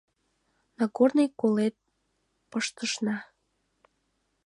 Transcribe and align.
Нагорный 0.77 1.27
колет 1.39 1.75
пыштышна. 2.49 3.17